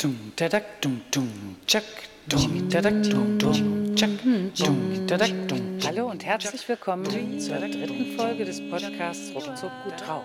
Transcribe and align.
Dum 0.00 0.32
dadak 0.34 0.80
dum 0.80 1.02
dum 1.12 1.56
tschak 1.66 1.84
dum 2.26 2.70
dadak 2.70 3.02
dum 3.02 3.38
dum 3.38 3.94
tschak 3.94 4.10
dum 4.56 5.06
dadak 5.06 5.32
dum. 5.46 5.78
Hallo 5.84 6.08
und 6.08 6.24
herzlich 6.24 6.66
willkommen 6.66 7.38
zur 7.38 7.56
dritten 7.56 8.16
Folge 8.16 8.46
des 8.46 8.66
Podcasts 8.70 9.34
Ruckzuck 9.34 9.70
gut 9.84 10.00
drauf. 10.00 10.24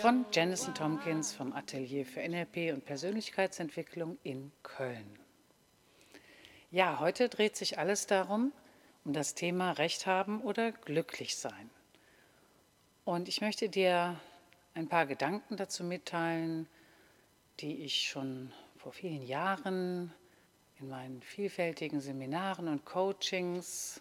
Von 0.00 0.26
Janison 0.32 0.76
Tompkins 0.76 1.34
vom 1.34 1.52
Atelier 1.54 2.06
für 2.06 2.20
NLP 2.20 2.72
und 2.72 2.84
Persönlichkeitsentwicklung 2.84 4.16
in 4.22 4.52
Köln. 4.62 5.18
Ja, 6.70 7.00
heute 7.00 7.28
dreht 7.28 7.56
sich 7.56 7.80
alles 7.80 8.06
darum, 8.06 8.52
um 9.04 9.12
das 9.12 9.34
Thema 9.34 9.72
Recht 9.72 10.06
haben 10.06 10.40
oder 10.40 10.70
glücklich 10.70 11.34
sein. 11.34 11.68
Und 13.04 13.26
ich 13.26 13.40
möchte 13.40 13.68
dir 13.68 14.20
ein 14.74 14.86
paar 14.86 15.06
Gedanken 15.06 15.56
dazu 15.56 15.82
mitteilen, 15.82 16.68
die 17.58 17.82
ich 17.82 18.02
schon 18.02 18.52
vor 18.88 18.94
vielen 18.94 19.22
Jahren 19.22 20.14
in 20.80 20.88
meinen 20.88 21.20
vielfältigen 21.20 22.00
Seminaren 22.00 22.68
und 22.68 22.86
Coachings 22.86 24.00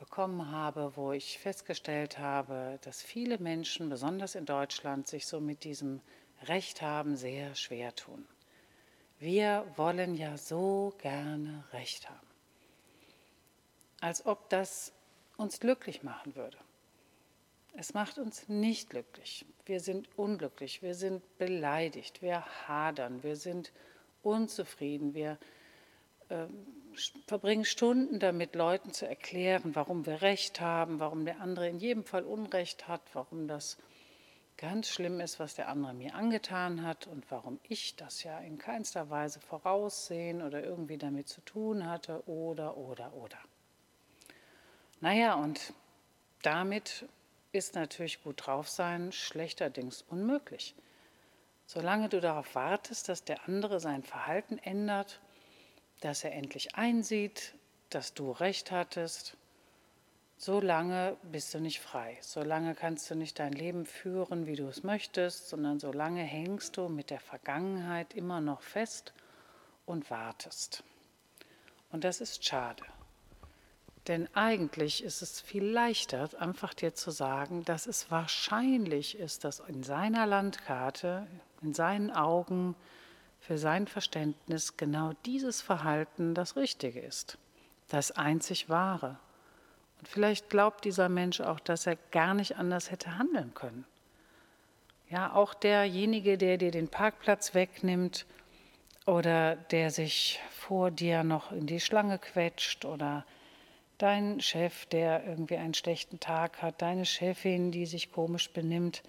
bekommen 0.00 0.50
habe, 0.50 0.96
wo 0.96 1.12
ich 1.12 1.38
festgestellt 1.38 2.18
habe, 2.18 2.80
dass 2.82 3.00
viele 3.00 3.38
Menschen, 3.38 3.88
besonders 3.88 4.34
in 4.34 4.44
Deutschland, 4.44 5.06
sich 5.06 5.28
so 5.28 5.40
mit 5.40 5.62
diesem 5.62 6.00
Recht 6.42 6.82
haben 6.82 7.14
sehr 7.14 7.54
schwer 7.54 7.94
tun. 7.94 8.26
Wir 9.20 9.72
wollen 9.76 10.16
ja 10.16 10.36
so 10.36 10.92
gerne 10.98 11.62
Recht 11.72 12.10
haben. 12.10 12.26
Als 14.00 14.26
ob 14.26 14.50
das 14.50 14.92
uns 15.36 15.60
glücklich 15.60 16.02
machen 16.02 16.34
würde. 16.34 16.58
Es 17.76 17.94
macht 17.94 18.18
uns 18.18 18.48
nicht 18.48 18.90
glücklich. 18.90 19.46
Wir 19.64 19.78
sind 19.78 20.08
unglücklich, 20.18 20.82
wir 20.82 20.96
sind 20.96 21.22
beleidigt, 21.38 22.20
wir 22.20 22.44
hadern, 22.66 23.22
wir 23.22 23.36
sind 23.36 23.70
unzufrieden, 24.24 25.14
wir 25.14 25.38
äh, 26.28 26.46
verbringen 27.26 27.64
Stunden 27.64 28.18
damit, 28.18 28.54
Leuten 28.54 28.92
zu 28.92 29.06
erklären, 29.06 29.74
warum 29.74 30.06
wir 30.06 30.22
Recht 30.22 30.60
haben, 30.60 31.00
warum 31.00 31.24
der 31.24 31.40
andere 31.40 31.68
in 31.68 31.78
jedem 31.78 32.04
Fall 32.04 32.24
Unrecht 32.24 32.88
hat, 32.88 33.02
warum 33.12 33.48
das 33.48 33.78
ganz 34.56 34.88
schlimm 34.88 35.20
ist, 35.20 35.40
was 35.40 35.54
der 35.54 35.68
andere 35.68 35.94
mir 35.94 36.14
angetan 36.14 36.82
hat 36.82 37.06
und 37.06 37.28
warum 37.30 37.58
ich 37.68 37.96
das 37.96 38.22
ja 38.22 38.38
in 38.38 38.58
keinster 38.58 39.10
Weise 39.10 39.40
voraussehen 39.40 40.42
oder 40.42 40.62
irgendwie 40.62 40.98
damit 40.98 41.28
zu 41.28 41.40
tun 41.40 41.88
hatte 41.88 42.26
oder, 42.28 42.76
oder, 42.76 43.12
oder. 43.14 43.38
Naja, 45.00 45.34
und 45.34 45.74
damit 46.42 47.06
ist 47.52 47.74
natürlich 47.74 48.22
gut 48.22 48.46
drauf 48.46 48.68
sein 48.68 49.12
schlechterdings 49.12 50.02
unmöglich. 50.02 50.74
Solange 51.66 52.08
du 52.08 52.20
darauf 52.20 52.54
wartest, 52.54 53.08
dass 53.08 53.24
der 53.24 53.48
andere 53.48 53.80
sein 53.80 54.02
Verhalten 54.02 54.58
ändert, 54.58 55.20
dass 56.00 56.24
er 56.24 56.32
endlich 56.32 56.74
einsieht, 56.74 57.54
dass 57.90 58.12
du 58.14 58.30
recht 58.30 58.70
hattest, 58.70 59.36
solange 60.36 61.16
bist 61.22 61.54
du 61.54 61.60
nicht 61.60 61.80
frei. 61.80 62.18
Solange 62.20 62.74
kannst 62.74 63.10
du 63.10 63.14
nicht 63.14 63.38
dein 63.38 63.52
Leben 63.52 63.86
führen, 63.86 64.46
wie 64.46 64.56
du 64.56 64.68
es 64.68 64.82
möchtest, 64.82 65.48
sondern 65.48 65.80
solange 65.80 66.22
hängst 66.22 66.76
du 66.76 66.88
mit 66.88 67.10
der 67.10 67.20
Vergangenheit 67.20 68.14
immer 68.14 68.40
noch 68.40 68.60
fest 68.60 69.14
und 69.86 70.10
wartest. 70.10 70.84
Und 71.90 72.04
das 72.04 72.20
ist 72.20 72.44
schade. 72.44 72.84
Denn 74.06 74.28
eigentlich 74.34 75.02
ist 75.02 75.22
es 75.22 75.40
viel 75.40 75.64
leichter, 75.64 76.28
einfach 76.38 76.74
dir 76.74 76.94
zu 76.94 77.10
sagen, 77.10 77.64
dass 77.64 77.86
es 77.86 78.10
wahrscheinlich 78.10 79.18
ist, 79.18 79.44
dass 79.44 79.60
in 79.60 79.82
seiner 79.82 80.26
Landkarte, 80.26 81.26
in 81.62 81.72
seinen 81.72 82.10
Augen, 82.10 82.74
für 83.40 83.58
sein 83.58 83.86
Verständnis 83.86 84.78
genau 84.78 85.12
dieses 85.26 85.60
Verhalten 85.60 86.34
das 86.34 86.56
Richtige 86.56 87.00
ist, 87.00 87.36
das 87.88 88.10
einzig 88.10 88.70
wahre. 88.70 89.18
Und 89.98 90.08
vielleicht 90.08 90.48
glaubt 90.48 90.84
dieser 90.84 91.10
Mensch 91.10 91.40
auch, 91.40 91.60
dass 91.60 91.86
er 91.86 91.96
gar 92.10 92.32
nicht 92.32 92.56
anders 92.56 92.90
hätte 92.90 93.18
handeln 93.18 93.52
können. 93.52 93.84
Ja, 95.10 95.32
auch 95.34 95.52
derjenige, 95.52 96.38
der 96.38 96.56
dir 96.56 96.70
den 96.70 96.88
Parkplatz 96.88 97.54
wegnimmt 97.54 98.24
oder 99.04 99.56
der 99.56 99.90
sich 99.90 100.40
vor 100.50 100.90
dir 100.90 101.22
noch 101.22 101.52
in 101.52 101.66
die 101.66 101.80
Schlange 101.80 102.18
quetscht 102.18 102.86
oder 102.86 103.26
dein 104.04 104.40
Chef, 104.40 104.84
der 104.86 105.26
irgendwie 105.26 105.56
einen 105.56 105.72
schlechten 105.72 106.20
Tag 106.20 106.60
hat, 106.60 106.82
deine 106.82 107.06
Chefin, 107.06 107.70
die 107.70 107.86
sich 107.86 108.12
komisch 108.12 108.50
benimmt. 108.50 109.02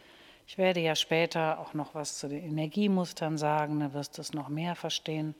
Ich 0.47 0.57
werde 0.57 0.79
ja 0.79 0.95
später 0.95 1.59
auch 1.59 1.73
noch 1.73 1.95
was 1.95 2.17
zu 2.17 2.29
den 2.29 2.41
Energiemustern 2.41 3.37
sagen, 3.37 3.81
da 3.81 3.93
wirst 3.93 4.17
du 4.17 4.21
es 4.21 4.33
noch 4.33 4.47
mehr 4.47 4.73
verstehen, 4.73 5.35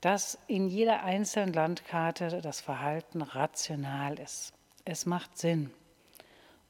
dass 0.00 0.38
in 0.46 0.68
jeder 0.68 1.04
einzelnen 1.04 1.52
Landkarte 1.52 2.40
das 2.40 2.62
Verhalten 2.62 3.20
rational 3.20 4.18
ist. 4.18 4.54
Es 4.86 5.04
macht 5.04 5.36
Sinn. 5.36 5.70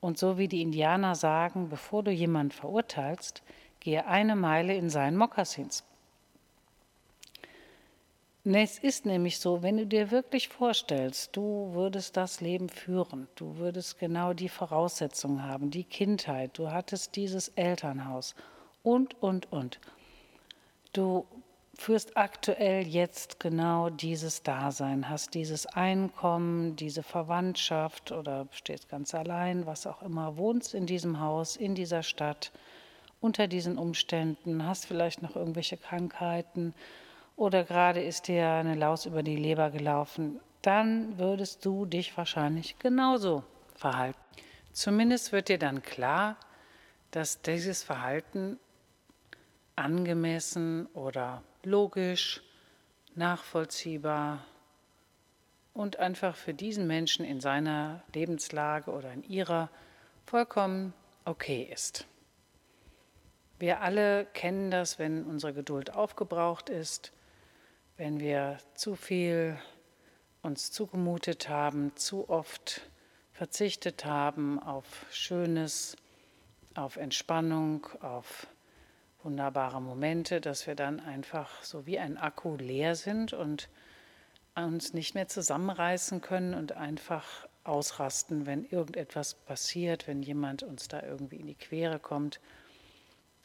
Und 0.01 0.19
so 0.19 0.39
wie 0.39 0.49
die 0.49 0.63
Indianer 0.63 1.15
sagen, 1.15 1.69
bevor 1.69 2.03
du 2.03 2.11
jemanden 2.11 2.51
verurteilst, 2.51 3.43
gehe 3.79 4.07
eine 4.09 4.35
Meile 4.35 4.75
in 4.75 4.91
seinen 4.91 5.17
Mokassins. 5.17 5.85
Es 8.45 8.81
ist 8.81 9.07
nämlich 9.07 9.39
so, 9.39 9.63
wenn 9.63 9.77
du 9.77 9.87
dir 9.87 10.11
wirklich 10.11 10.49
vorstellst, 10.49 11.37
du 11.37 11.71
würdest 11.75 12.17
das 12.17 12.41
Leben 12.41 12.69
führen, 12.69 13.29
du 13.37 13.57
würdest 13.59 14.01
genau 14.01 14.33
die 14.33 14.49
Voraussetzungen 14.49 15.45
haben, 15.45 15.71
die 15.71 15.85
Kindheit, 15.85 16.59
du 16.59 16.73
hattest 16.73 17.15
dieses 17.15 17.49
Elternhaus 17.51 18.35
und, 18.83 19.23
und, 19.23 19.53
und. 19.53 19.79
Du 20.93 21.25
führst 21.79 22.17
aktuell 22.17 22.85
jetzt 22.85 23.39
genau 23.39 23.91
dieses 23.91 24.43
Dasein, 24.43 25.09
hast 25.09 25.35
dieses 25.35 25.67
Einkommen, 25.67 26.75
diese 26.75 27.05
Verwandtschaft 27.05 28.11
oder 28.11 28.49
stehst 28.51 28.89
ganz 28.89 29.15
allein, 29.15 29.67
was 29.67 29.87
auch 29.87 30.03
immer, 30.03 30.37
wohnst 30.37 30.75
in 30.75 30.87
diesem 30.87 31.21
Haus, 31.21 31.55
in 31.55 31.77
dieser 31.77 32.03
Stadt, 32.03 32.51
unter 33.21 33.47
diesen 33.47 33.79
Umständen, 33.79 34.67
hast 34.67 34.87
vielleicht 34.87 35.23
noch 35.23 35.37
irgendwelche 35.37 35.77
Krankheiten 35.77 36.75
oder 37.37 37.65
gerade 37.65 38.03
ist 38.03 38.29
dir 38.29 38.49
eine 38.49 38.75
Laus 38.75 39.07
über 39.07 39.23
die 39.23 39.37
Leber 39.37 39.71
gelaufen, 39.71 40.41
dann 40.63 41.19
würdest 41.19 41.65
du 41.65 41.87
dich 41.87 42.17
wahrscheinlich 42.17 42.79
genauso 42.79 43.43
verhalten. 43.75 44.19
Zumindest 44.73 45.33
wird 45.33 45.49
dir 45.49 45.59
dann 45.59 45.83
klar, 45.83 46.37
dass 47.11 47.43
dieses 47.43 47.83
Verhalten 47.83 48.59
angemessen 49.77 50.87
oder 50.95 51.43
logisch, 51.63 52.43
nachvollziehbar 53.15 54.45
und 55.75 55.99
einfach 55.99 56.37
für 56.37 56.55
diesen 56.55 56.87
Menschen 56.87 57.25
in 57.25 57.41
seiner 57.41 58.03
Lebenslage 58.15 58.91
oder 58.91 59.13
in 59.13 59.23
ihrer 59.25 59.69
vollkommen 60.25 60.95
okay 61.25 61.69
ist. 61.71 62.07
Wir 63.59 63.81
alle 63.81 64.25
kennen 64.27 64.71
das, 64.71 64.99
wenn 64.99 65.25
unsere 65.25 65.53
Geduld 65.53 65.95
aufgebraucht 65.95 66.69
ist 66.71 67.13
wenn 67.97 68.21
wir 68.21 68.59
zu 68.75 68.95
viel 68.95 69.59
uns 70.43 70.73
zugemutet 70.73 71.49
haben, 71.49 71.95
zu 71.97 72.29
oft 72.29 72.83
verzichtet 73.33 74.05
haben 74.05 74.59
auf 74.61 75.07
Schönes, 75.11 75.97
auf 76.75 76.97
Entspannung, 76.97 77.87
auf 78.01 78.47
wunderbare 79.23 79.81
Momente, 79.81 80.41
dass 80.41 80.67
wir 80.67 80.75
dann 80.75 81.01
einfach 81.01 81.63
so 81.63 81.87
wie 81.87 81.99
ein 81.99 82.17
Akku 82.17 82.57
leer 82.57 82.97
sind 82.97 83.33
und 83.33 83.69
uns 84.55 84.93
nicht 84.93 85.15
mehr 85.15 85.29
zusammenreißen 85.29 86.21
können 86.21 86.55
und 86.55 86.73
einfach 86.73 87.47
ausrasten, 87.65 88.47
wenn 88.47 88.65
irgendetwas 88.65 89.35
passiert, 89.35 90.09
wenn 90.09 90.23
jemand 90.23 90.63
uns 90.63 90.89
da 90.89 91.03
irgendwie 91.03 91.37
in 91.37 91.47
die 91.47 91.55
Quere 91.55 91.99
kommt. 91.99 92.41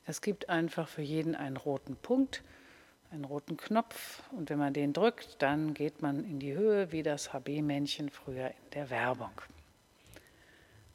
Es 0.06 0.22
gibt 0.22 0.50
einfach 0.50 0.88
für 0.88 1.04
jeden 1.04 1.36
einen 1.36 1.58
roten 1.58 1.96
Punkt 1.96 2.44
einen 3.12 3.26
roten 3.26 3.58
Knopf 3.58 4.24
und 4.32 4.50
wenn 4.50 4.60
man 4.60 4.74
den 4.74 4.94
drückt, 4.94 5.42
dann 5.42 5.74
geht 5.74 6.02
man 6.02 6.24
in 6.24 6.40
die 6.40 6.54
Höhe 6.54 6.92
wie 6.92 7.04
das 7.04 7.34
HB-Männchen 7.34 8.10
früher 8.10 8.50
in 8.50 8.70
der 8.74 8.90
Werbung. 8.90 9.32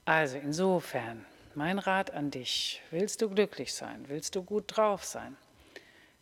Also 0.04 0.36
insofern, 0.36 1.24
mein 1.54 1.78
Rat 1.78 2.10
an 2.10 2.30
dich, 2.30 2.82
willst 2.90 3.22
du 3.22 3.30
glücklich 3.30 3.72
sein, 3.72 4.04
willst 4.08 4.34
du 4.34 4.42
gut 4.42 4.76
drauf 4.76 5.04
sein, 5.04 5.36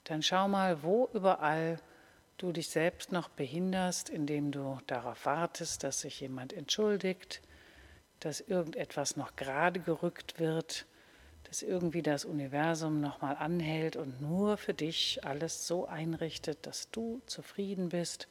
dann 0.05 0.23
schau 0.23 0.49
mal, 0.49 0.83
wo 0.83 1.09
überall 1.13 1.79
du 2.37 2.53
dich 2.53 2.69
selbst 2.69 3.13
noch 3.13 3.29
behinderst, 3.29 4.09
indem 4.09 4.51
du 4.51 4.79
darauf 4.87 5.27
wartest, 5.27 5.85
dass 5.85 6.01
sich 6.01 6.21
jemand 6.21 6.53
entschuldigt, 6.53 7.43
dass 8.19 8.41
irgendetwas 8.41 9.17
noch 9.17 9.37
gerade 9.37 9.81
gerückt 9.81 10.39
wird, 10.39 10.87
dass 11.51 11.63
irgendwie 11.63 12.01
das 12.01 12.25
Universum 12.25 13.01
nochmal 13.01 13.35
anhält 13.35 13.97
und 13.97 14.21
nur 14.23 14.57
für 14.57 14.73
dich 14.73 15.25
alles 15.25 15.67
so 15.67 15.85
einrichtet, 15.89 16.65
dass 16.65 16.93
du 16.93 17.21
zufrieden 17.27 17.89
bist 17.89 18.29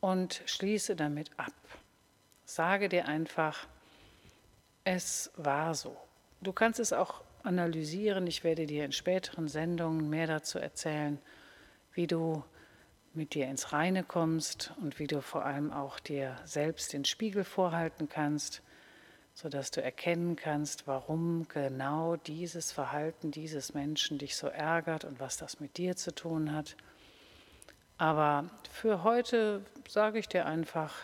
und 0.00 0.40
schließe 0.46 0.96
damit 0.96 1.30
ab. 1.36 1.52
Sage 2.46 2.88
dir 2.88 3.08
einfach, 3.08 3.66
es 4.84 5.32
war 5.36 5.74
so. 5.74 5.94
Du 6.40 6.54
kannst 6.54 6.80
es 6.80 6.94
auch 6.94 7.22
analysieren. 7.42 8.26
Ich 8.26 8.42
werde 8.42 8.64
dir 8.64 8.86
in 8.86 8.92
späteren 8.92 9.46
Sendungen 9.46 10.08
mehr 10.08 10.26
dazu 10.26 10.58
erzählen, 10.58 11.18
wie 11.92 12.06
du 12.06 12.42
mit 13.12 13.34
dir 13.34 13.48
ins 13.48 13.74
Reine 13.74 14.02
kommst 14.02 14.72
und 14.80 14.98
wie 14.98 15.06
du 15.06 15.20
vor 15.20 15.44
allem 15.44 15.70
auch 15.70 16.00
dir 16.00 16.38
selbst 16.46 16.94
den 16.94 17.04
Spiegel 17.04 17.44
vorhalten 17.44 18.08
kannst, 18.08 18.62
sodass 19.34 19.72
du 19.72 19.82
erkennen 19.82 20.36
kannst, 20.36 20.86
warum 20.86 21.46
genau 21.48 22.16
dieses 22.16 22.70
Verhalten 22.70 23.32
dieses 23.32 23.74
Menschen 23.74 24.16
dich 24.18 24.36
so 24.36 24.46
ärgert 24.46 25.04
und 25.04 25.18
was 25.18 25.36
das 25.36 25.58
mit 25.58 25.76
dir 25.76 25.96
zu 25.96 26.14
tun 26.14 26.54
hat. 26.54 26.76
Aber 27.98 28.48
für 28.70 29.02
heute 29.02 29.64
sage 29.88 30.20
ich 30.20 30.28
dir 30.28 30.46
einfach, 30.46 30.94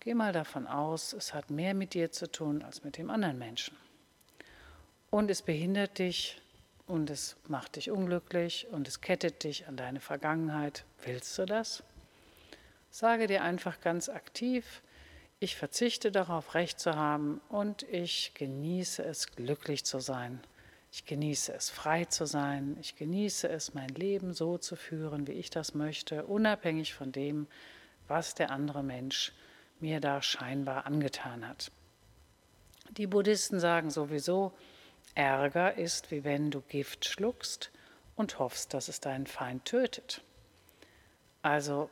geh 0.00 0.12
mal 0.14 0.32
davon 0.32 0.66
aus, 0.66 1.14
es 1.14 1.32
hat 1.32 1.50
mehr 1.50 1.74
mit 1.74 1.94
dir 1.94 2.12
zu 2.12 2.30
tun 2.30 2.62
als 2.62 2.84
mit 2.84 2.98
dem 2.98 3.08
anderen 3.08 3.38
Menschen. 3.38 3.76
Und 5.10 5.30
es 5.30 5.40
behindert 5.42 5.98
dich 5.98 6.40
und 6.86 7.08
es 7.08 7.36
macht 7.48 7.76
dich 7.76 7.90
unglücklich 7.90 8.66
und 8.72 8.88
es 8.88 9.00
kettet 9.00 9.42
dich 9.44 9.66
an 9.68 9.76
deine 9.76 10.00
Vergangenheit. 10.00 10.84
Willst 11.02 11.38
du 11.38 11.46
das? 11.46 11.82
Sage 12.90 13.26
dir 13.26 13.42
einfach 13.42 13.80
ganz 13.80 14.08
aktiv, 14.08 14.82
ich 15.44 15.56
verzichte 15.56 16.10
darauf, 16.10 16.54
Recht 16.54 16.80
zu 16.80 16.96
haben 16.96 17.38
und 17.50 17.82
ich 17.82 18.32
genieße 18.32 19.04
es, 19.04 19.36
glücklich 19.36 19.84
zu 19.84 20.00
sein. 20.00 20.40
Ich 20.90 21.04
genieße 21.04 21.52
es, 21.52 21.68
frei 21.68 22.06
zu 22.06 22.24
sein. 22.24 22.78
Ich 22.80 22.96
genieße 22.96 23.50
es, 23.50 23.74
mein 23.74 23.90
Leben 23.90 24.32
so 24.32 24.56
zu 24.56 24.74
führen, 24.74 25.26
wie 25.26 25.32
ich 25.32 25.50
das 25.50 25.74
möchte, 25.74 26.24
unabhängig 26.24 26.94
von 26.94 27.12
dem, 27.12 27.46
was 28.08 28.34
der 28.34 28.50
andere 28.50 28.82
Mensch 28.82 29.32
mir 29.80 30.00
da 30.00 30.22
scheinbar 30.22 30.86
angetan 30.86 31.46
hat. 31.46 31.70
Die 32.92 33.06
Buddhisten 33.06 33.60
sagen 33.60 33.90
sowieso, 33.90 34.52
Ärger 35.14 35.76
ist 35.76 36.10
wie 36.10 36.24
wenn 36.24 36.50
du 36.50 36.62
Gift 36.62 37.04
schluckst 37.04 37.70
und 38.16 38.38
hoffst, 38.38 38.72
dass 38.72 38.88
es 38.88 39.00
deinen 39.00 39.26
Feind 39.26 39.66
tötet. 39.66 40.22
Also 41.42 41.90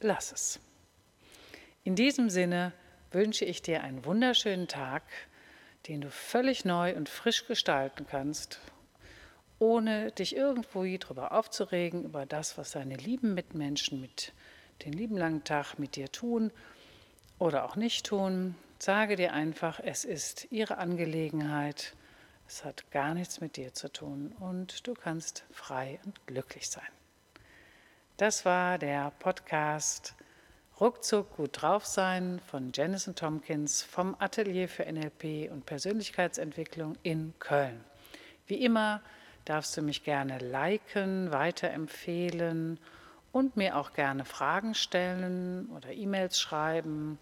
lass 0.00 0.32
es. 0.32 0.60
In 1.84 1.94
diesem 1.94 2.30
Sinne 2.30 2.72
wünsche 3.10 3.44
ich 3.44 3.62
dir 3.62 3.82
einen 3.82 4.04
wunderschönen 4.04 4.68
Tag, 4.68 5.02
den 5.86 6.00
du 6.00 6.10
völlig 6.10 6.64
neu 6.64 6.94
und 6.94 7.08
frisch 7.08 7.46
gestalten 7.46 8.06
kannst, 8.08 8.60
ohne 9.58 10.12
dich 10.12 10.36
irgendwo 10.36 10.84
darüber 10.84 11.32
aufzuregen, 11.32 12.04
über 12.04 12.26
das, 12.26 12.58
was 12.58 12.72
deine 12.72 12.96
lieben 12.96 13.34
Mitmenschen 13.34 14.00
mit 14.00 14.32
den 14.84 14.92
lieben 14.92 15.16
langen 15.16 15.44
Tag 15.44 15.78
mit 15.78 15.96
dir 15.96 16.12
tun 16.12 16.52
oder 17.38 17.64
auch 17.64 17.76
nicht 17.76 18.06
tun. 18.06 18.54
Sage 18.78 19.16
dir 19.16 19.32
einfach, 19.32 19.80
es 19.82 20.04
ist 20.04 20.46
ihre 20.50 20.78
Angelegenheit 20.78 21.94
es 22.48 22.64
hat 22.64 22.90
gar 22.90 23.12
nichts 23.12 23.42
mit 23.42 23.58
dir 23.58 23.74
zu 23.74 23.92
tun 23.92 24.34
und 24.40 24.86
du 24.86 24.94
kannst 24.94 25.44
frei 25.50 26.00
und 26.06 26.26
glücklich 26.26 26.70
sein. 26.70 26.88
Das 28.16 28.46
war 28.46 28.78
der 28.78 29.12
Podcast 29.18 30.14
Ruckzuck 30.80 31.36
gut 31.36 31.60
drauf 31.60 31.84
sein 31.86 32.40
von 32.46 32.70
Janice 32.72 33.12
Tompkins 33.16 33.82
vom 33.82 34.14
Atelier 34.20 34.68
für 34.68 34.84
NLP 34.84 35.50
und 35.50 35.66
Persönlichkeitsentwicklung 35.66 36.96
in 37.02 37.34
Köln. 37.40 37.84
Wie 38.46 38.64
immer 38.64 39.02
darfst 39.44 39.76
du 39.76 39.82
mich 39.82 40.04
gerne 40.04 40.38
liken, 40.38 41.32
weiterempfehlen 41.32 42.78
und 43.32 43.56
mir 43.56 43.76
auch 43.76 43.92
gerne 43.92 44.24
Fragen 44.24 44.76
stellen 44.76 45.68
oder 45.74 45.90
E-Mails 45.90 46.38
schreiben. 46.38 47.18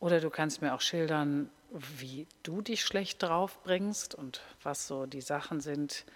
Oder 0.00 0.20
du 0.20 0.30
kannst 0.30 0.62
mir 0.62 0.72
auch 0.72 0.80
schildern, 0.80 1.50
wie 1.70 2.26
du 2.42 2.62
dich 2.62 2.82
schlecht 2.82 3.22
drauf 3.22 3.62
bringst 3.64 4.14
und 4.14 4.40
was 4.62 4.86
so 4.86 5.04
die 5.04 5.20
Sachen 5.20 5.60
sind, 5.60 6.06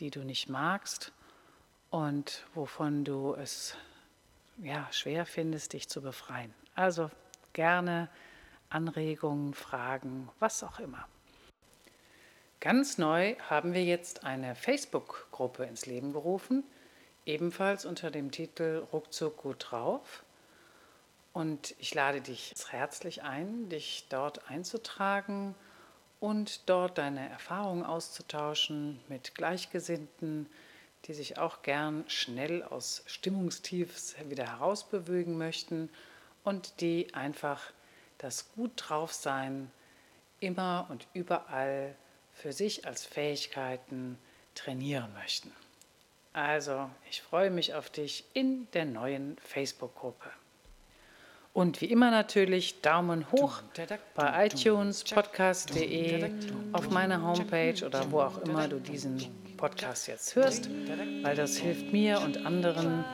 die 0.00 0.10
du 0.10 0.24
nicht 0.24 0.48
magst 0.48 1.12
und 1.90 2.44
wovon 2.54 3.04
du 3.04 3.34
es 3.34 3.76
ja, 4.62 4.88
schwer 4.92 5.26
findest, 5.26 5.72
dich 5.72 5.88
zu 5.88 6.02
befreien. 6.02 6.52
Also 6.74 7.10
gerne 7.52 8.08
Anregungen, 8.70 9.54
Fragen, 9.54 10.28
was 10.38 10.62
auch 10.62 10.78
immer. 10.78 11.06
Ganz 12.60 12.98
neu 12.98 13.36
haben 13.48 13.72
wir 13.72 13.84
jetzt 13.84 14.24
eine 14.24 14.54
Facebook-Gruppe 14.54 15.64
ins 15.64 15.86
Leben 15.86 16.12
gerufen, 16.12 16.64
ebenfalls 17.24 17.84
unter 17.84 18.10
dem 18.10 18.30
Titel 18.32 18.84
Ruckzuck 18.92 19.36
gut 19.36 19.68
drauf. 19.70 20.24
Und 21.32 21.76
ich 21.78 21.94
lade 21.94 22.20
dich 22.20 22.54
herzlich 22.70 23.22
ein, 23.22 23.68
dich 23.68 24.06
dort 24.08 24.50
einzutragen 24.50 25.54
und 26.18 26.68
dort 26.68 26.98
deine 26.98 27.28
Erfahrungen 27.28 27.84
auszutauschen 27.84 28.98
mit 29.08 29.36
Gleichgesinnten, 29.36 30.48
die 31.08 31.14
sich 31.14 31.38
auch 31.38 31.62
gern 31.62 32.04
schnell 32.06 32.62
aus 32.62 33.02
Stimmungstiefs 33.06 34.14
wieder 34.28 34.46
herausbewegen 34.46 35.38
möchten 35.38 35.88
und 36.44 36.80
die 36.82 37.12
einfach 37.14 37.62
das 38.18 38.52
Gut 38.54 38.72
drauf 38.76 39.12
sein 39.12 39.70
immer 40.40 40.86
und 40.90 41.06
überall 41.14 41.94
für 42.32 42.52
sich 42.52 42.86
als 42.86 43.04
Fähigkeiten 43.04 44.18
trainieren 44.54 45.12
möchten. 45.14 45.50
Also, 46.32 46.88
ich 47.10 47.22
freue 47.22 47.50
mich 47.50 47.74
auf 47.74 47.90
dich 47.90 48.24
in 48.34 48.68
der 48.72 48.84
neuen 48.84 49.38
Facebook-Gruppe. 49.38 50.30
Und 51.54 51.80
wie 51.80 51.86
immer 51.86 52.10
natürlich 52.10 52.80
Daumen 52.82 53.32
hoch 53.32 53.62
bei 54.14 54.46
iTunes, 54.46 55.02
podcast.de, 55.02 56.30
auf 56.72 56.90
meiner 56.90 57.22
Homepage 57.22 57.84
oder 57.84 58.12
wo 58.12 58.20
auch 58.20 58.38
immer 58.42 58.68
du 58.68 58.78
diesen 58.78 59.47
Podcast 59.58 60.08
jetzt 60.08 60.34
hörst, 60.36 60.70
weil 61.22 61.36
das 61.36 61.58
hilft 61.58 61.92
mir 61.92 62.22
und 62.22 62.46
anderen, 62.46 63.04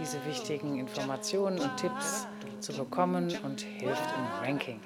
diese 0.00 0.24
wichtigen 0.24 0.78
Informationen 0.78 1.58
und 1.58 1.76
Tipps 1.76 2.26
zu 2.60 2.72
bekommen 2.72 3.36
und 3.44 3.60
hilft 3.60 4.08
im 4.16 4.26
Ranking. 4.42 4.80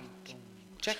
Check. 0.80 0.96